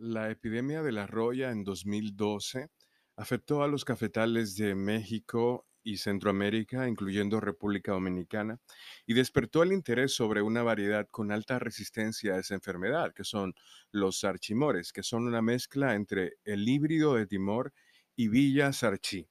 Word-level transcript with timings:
La 0.00 0.30
epidemia 0.30 0.80
de 0.80 0.92
la 0.92 1.08
roya 1.08 1.50
en 1.50 1.64
2012 1.64 2.68
afectó 3.16 3.64
a 3.64 3.66
los 3.66 3.84
cafetales 3.84 4.54
de 4.54 4.76
México 4.76 5.66
y 5.82 5.96
Centroamérica, 5.96 6.86
incluyendo 6.86 7.40
República 7.40 7.90
Dominicana, 7.90 8.60
y 9.06 9.14
despertó 9.14 9.64
el 9.64 9.72
interés 9.72 10.14
sobre 10.14 10.40
una 10.40 10.62
variedad 10.62 11.08
con 11.10 11.32
alta 11.32 11.58
resistencia 11.58 12.34
a 12.34 12.38
esa 12.38 12.54
enfermedad, 12.54 13.12
que 13.12 13.24
son 13.24 13.54
los 13.90 14.22
archimores, 14.22 14.92
que 14.92 15.02
son 15.02 15.26
una 15.26 15.42
mezcla 15.42 15.96
entre 15.96 16.34
el 16.44 16.68
híbrido 16.68 17.16
de 17.16 17.26
Timor 17.26 17.72
y 18.14 18.28
Villa 18.28 18.72
Sarchi. 18.72 19.26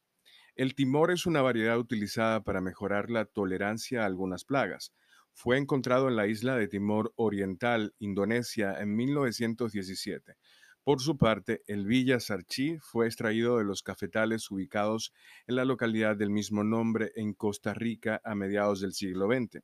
El 0.54 0.76
timor 0.76 1.12
es 1.12 1.26
una 1.26 1.42
variedad 1.42 1.80
utilizada 1.80 2.44
para 2.44 2.60
mejorar 2.60 3.10
la 3.10 3.24
tolerancia 3.24 4.04
a 4.04 4.06
algunas 4.06 4.44
plagas. 4.44 4.92
Fue 5.40 5.60
encontrado 5.60 6.08
en 6.08 6.16
la 6.16 6.26
isla 6.26 6.56
de 6.56 6.68
Timor 6.68 7.14
Oriental, 7.16 7.94
Indonesia, 8.00 8.74
en 8.80 8.96
1917. 8.96 10.36
Por 10.84 11.00
su 11.00 11.16
parte, 11.16 11.62
el 11.68 11.86
Villa 11.86 12.20
Sarchi 12.20 12.80
fue 12.80 13.06
extraído 13.06 13.60
de 13.60 13.64
los 13.64 13.84
cafetales 13.84 14.50
ubicados 14.50 15.14
en 15.46 15.58
la 15.58 15.64
localidad 15.64 16.18
del 16.18 16.32
mismo 16.32 16.64
nombre 16.64 17.12
en 17.16 17.36
Costa 17.36 17.76
Rica 17.76 18.20
a 18.26 18.34
mediados 18.34 18.82
del 18.82 18.94
siglo 18.94 19.28
XX. 19.28 19.64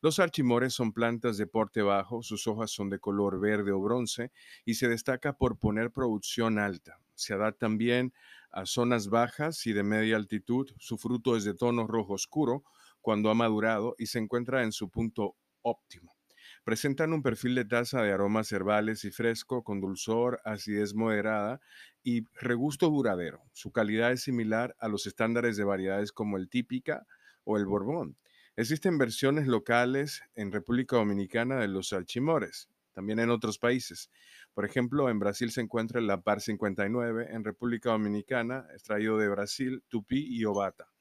Los 0.00 0.18
archimores 0.18 0.74
son 0.74 0.92
plantas 0.92 1.36
de 1.36 1.46
porte 1.46 1.82
bajo, 1.82 2.24
sus 2.24 2.48
hojas 2.48 2.72
son 2.72 2.90
de 2.90 2.98
color 2.98 3.38
verde 3.38 3.70
o 3.70 3.80
bronce 3.80 4.32
y 4.64 4.74
se 4.74 4.88
destaca 4.88 5.34
por 5.34 5.56
poner 5.56 5.92
producción 5.92 6.58
alta. 6.58 6.98
Se 7.14 7.32
adaptan 7.32 7.78
bien 7.78 8.12
a 8.50 8.66
zonas 8.66 9.06
bajas 9.06 9.68
y 9.68 9.72
de 9.72 9.84
media 9.84 10.16
altitud. 10.16 10.68
Su 10.78 10.98
fruto 10.98 11.36
es 11.36 11.44
de 11.44 11.54
tono 11.54 11.86
rojo 11.86 12.14
oscuro 12.14 12.64
cuando 13.02 13.30
ha 13.30 13.34
madurado 13.34 13.94
y 13.98 14.06
se 14.06 14.18
encuentra 14.18 14.62
en 14.62 14.72
su 14.72 14.88
punto 14.88 15.36
óptimo. 15.60 16.16
Presentan 16.64 17.12
un 17.12 17.22
perfil 17.22 17.56
de 17.56 17.64
taza 17.64 18.02
de 18.02 18.12
aromas 18.12 18.52
herbales 18.52 19.04
y 19.04 19.10
fresco, 19.10 19.64
con 19.64 19.80
dulzor, 19.80 20.40
acidez 20.44 20.94
moderada 20.94 21.60
y 22.04 22.24
regusto 22.34 22.88
duradero. 22.88 23.42
Su 23.52 23.72
calidad 23.72 24.12
es 24.12 24.22
similar 24.22 24.76
a 24.78 24.88
los 24.88 25.06
estándares 25.06 25.56
de 25.56 25.64
variedades 25.64 26.12
como 26.12 26.36
el 26.36 26.48
típica 26.48 27.06
o 27.44 27.56
el 27.56 27.66
borbón. 27.66 28.16
Existen 28.54 28.96
versiones 28.96 29.48
locales 29.48 30.22
en 30.34 30.52
República 30.52 30.96
Dominicana 30.96 31.56
de 31.56 31.68
los 31.68 31.92
archimores, 31.92 32.68
también 32.92 33.18
en 33.18 33.30
otros 33.30 33.58
países. 33.58 34.10
Por 34.54 34.64
ejemplo, 34.64 35.08
en 35.08 35.18
Brasil 35.18 35.50
se 35.50 35.62
encuentra 35.62 35.98
el 35.98 36.22
Par 36.22 36.40
59, 36.40 37.28
en 37.30 37.42
República 37.42 37.90
Dominicana, 37.90 38.66
extraído 38.72 39.16
de 39.16 39.28
Brasil, 39.28 39.82
Tupí 39.88 40.26
y 40.28 40.44
Obata. 40.44 40.91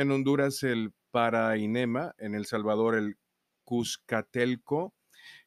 En 0.00 0.10
Honduras 0.12 0.62
el 0.62 0.94
Parainema, 1.10 2.14
en 2.16 2.34
El 2.34 2.46
Salvador 2.46 2.94
el 2.94 3.18
Cuscatelco, 3.64 4.94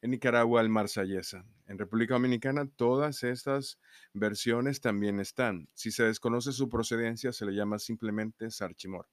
en 0.00 0.12
Nicaragua 0.12 0.60
el 0.60 0.68
Marsallesa. 0.68 1.44
En 1.66 1.76
República 1.76 2.14
Dominicana 2.14 2.64
todas 2.76 3.24
estas 3.24 3.80
versiones 4.12 4.80
también 4.80 5.18
están. 5.18 5.68
Si 5.74 5.90
se 5.90 6.04
desconoce 6.04 6.52
su 6.52 6.68
procedencia 6.68 7.32
se 7.32 7.46
le 7.46 7.52
llama 7.56 7.80
simplemente 7.80 8.48
sarchimor. 8.52 9.08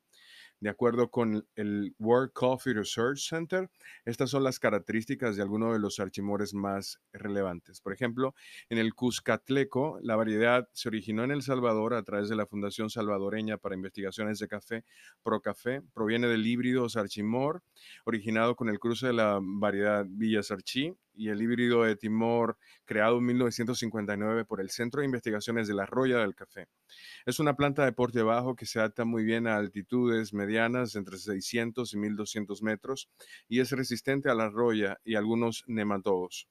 De 0.61 0.69
acuerdo 0.69 1.09
con 1.09 1.43
el 1.55 1.95
World 1.97 2.33
Coffee 2.33 2.75
Research 2.75 3.17
Center, 3.17 3.67
estas 4.05 4.29
son 4.29 4.43
las 4.43 4.59
características 4.59 5.35
de 5.35 5.41
algunos 5.41 5.73
de 5.73 5.79
los 5.79 5.99
archimores 5.99 6.53
más 6.53 6.99
relevantes. 7.13 7.81
Por 7.81 7.93
ejemplo, 7.93 8.35
en 8.69 8.77
el 8.77 8.93
Cuscatleco, 8.93 9.97
la 10.03 10.15
variedad 10.15 10.69
se 10.71 10.89
originó 10.89 11.23
en 11.23 11.31
El 11.31 11.41
Salvador 11.41 11.95
a 11.95 12.03
través 12.03 12.29
de 12.29 12.35
la 12.35 12.45
Fundación 12.45 12.91
Salvadoreña 12.91 13.57
para 13.57 13.73
Investigaciones 13.73 14.37
de 14.37 14.47
Café, 14.47 14.85
ProCafé. 15.23 15.81
Proviene 15.95 16.27
del 16.27 16.45
híbrido 16.45 16.87
Sarchimor, 16.89 17.63
originado 18.05 18.55
con 18.55 18.69
el 18.69 18.79
cruce 18.79 19.07
de 19.07 19.13
la 19.13 19.39
variedad 19.41 20.05
Villa 20.07 20.43
Sarchi 20.43 20.93
y 21.13 21.29
el 21.29 21.41
híbrido 21.41 21.83
de 21.83 21.95
Timor, 21.95 22.57
creado 22.85 23.17
en 23.17 23.25
1959 23.25 24.45
por 24.45 24.61
el 24.61 24.69
Centro 24.69 25.01
de 25.01 25.05
Investigaciones 25.05 25.67
de 25.67 25.73
la 25.73 25.85
Roya 25.85 26.19
del 26.19 26.35
Café. 26.35 26.67
Es 27.25 27.39
una 27.39 27.55
planta 27.55 27.85
de 27.85 27.91
porte 27.91 28.23
bajo 28.23 28.55
que 28.55 28.65
se 28.65 28.79
adapta 28.79 29.05
muy 29.05 29.23
bien 29.23 29.47
a 29.47 29.57
altitudes 29.57 30.33
medianas 30.33 30.95
entre 30.95 31.17
600 31.17 31.93
y 31.93 31.97
1200 31.97 32.63
metros 32.63 33.09
y 33.47 33.59
es 33.59 33.71
resistente 33.71 34.29
a 34.29 34.35
la 34.35 34.49
roya 34.49 34.97
y 35.03 35.15
algunos 35.15 35.63
nematodos. 35.67 36.47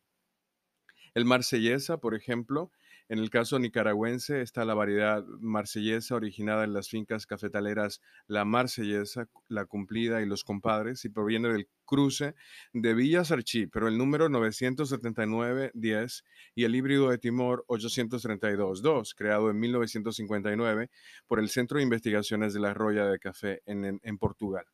El 1.15 1.25
marsellesa, 1.25 1.99
por 1.99 2.15
ejemplo, 2.15 2.71
en 3.11 3.19
el 3.19 3.29
caso 3.29 3.59
nicaragüense 3.59 4.41
está 4.41 4.65
la 4.65 4.75
variedad 4.75 5.25
marsellesa 5.41 6.15
originada 6.15 6.63
en 6.63 6.73
las 6.73 6.89
fincas 6.89 7.27
cafetaleras 7.27 8.01
La 8.29 8.45
Marsellesa, 8.45 9.29
La 9.49 9.65
Cumplida 9.65 10.23
y 10.23 10.27
Los 10.27 10.45
Compadres 10.45 11.05
y 11.05 11.09
proviene 11.09 11.49
del 11.49 11.69
cruce 11.85 12.37
de 12.73 12.95
Villa 12.95 13.25
Sarchi, 13.25 13.67
pero 13.67 13.89
el 13.89 13.99
número 13.99 14.29
979-10 14.29 16.23
y 16.55 16.63
el 16.63 16.77
híbrido 16.77 17.11
de 17.11 17.19
Timor 17.19 17.65
832-2, 17.67 19.15
creado 19.17 19.51
en 19.51 19.59
1959 19.59 20.89
por 21.27 21.41
el 21.41 21.49
Centro 21.49 21.79
de 21.79 21.83
Investigaciones 21.83 22.55
de 22.55 22.61
la 22.61 22.75
Roya 22.75 23.07
de 23.07 23.19
Café 23.19 23.61
en, 23.67 23.99
en 24.01 24.19
Portugal. 24.19 24.67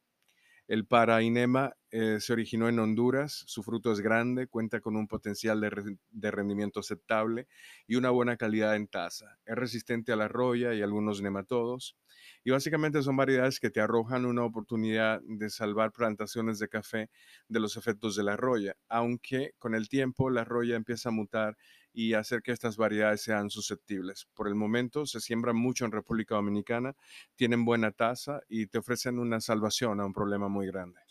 El 0.69 0.85
parainema 0.85 1.75
eh, 1.99 2.21
se 2.21 2.35
originó 2.35 2.69
en 2.69 2.79
Honduras, 2.79 3.45
su 3.47 3.63
fruto 3.63 3.91
es 3.91 4.01
grande, 4.01 4.49
cuenta 4.49 4.83
con 4.83 4.97
un 4.97 5.09
potencial 5.09 5.63
de, 5.63 6.31
rendimiento 6.31 6.81
aceptable 6.81 7.49
y 7.87 7.97
una 7.97 8.11
buena 8.11 8.37
calidad 8.37 8.77
en 8.77 8.87
taza. 8.87 9.39
Es 9.47 9.57
resistente 9.57 10.13
a 10.13 10.17
la 10.17 10.29
roya 10.29 10.75
y 10.75 10.83
algunos 10.83 11.23
nematodos. 11.23 11.97
Y 12.45 12.51
básicamente 12.51 13.03
son 13.03 13.17
variedades 13.17 13.61
que 13.61 13.71
te 13.71 13.81
arrojan 13.81 14.27
una 14.27 14.45
oportunidad 14.45 15.23
de 15.23 15.49
salvar 15.49 15.91
plantaciones 15.91 16.59
de 16.59 16.69
café 16.69 17.09
de 17.49 17.61
los 17.61 17.79
efectos 17.79 18.15
de 18.15 18.25
la 18.25 18.37
roya, 18.37 18.77
aunque 18.91 19.55
con 19.59 19.75
el 19.75 19.89
tiempo 19.89 20.29
la 20.29 20.45
roya 20.45 20.77
empieza 20.77 21.09
a 21.09 21.13
mutar 21.13 21.57
y 21.95 22.13
hacer 22.13 22.43
que 22.43 22.53
estas 22.53 22.77
variedades 22.77 23.23
sean 23.23 23.49
susceptibles. 23.49 24.27
Por 24.35 24.49
el 24.49 24.55
momento 24.55 25.07
se 25.07 25.21
siembran 25.23 25.57
mucho 25.57 25.87
en 25.87 25.93
República 25.93 26.35
Dominicana, 26.35 26.95
tienen 27.37 27.65
buena 27.65 27.91
tasa 27.91 28.43
y 28.51 28.67
te 28.67 28.77
ofrecen 28.77 29.19
una 29.19 29.41
salvación 29.41 29.99
a 30.01 30.05
un 30.05 30.13
problema 30.13 30.49
muy 30.49 30.67
grande. 30.67 31.06